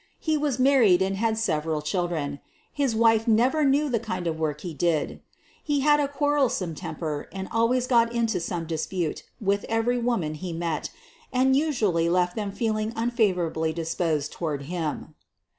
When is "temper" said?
6.73-7.29